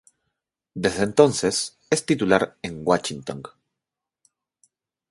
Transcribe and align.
Desde 0.73 1.03
entonces 1.03 1.77
es 1.91 2.07
titular 2.07 2.57
en 2.63 2.81
Washington. 2.83 3.43